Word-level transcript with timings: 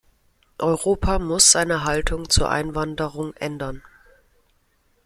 Europa 0.57 1.19
muss 1.19 1.51
seine 1.51 1.83
Haltung 1.83 2.27
zur 2.27 2.49
Einwanderung 2.49 3.35
ändern. 3.35 3.83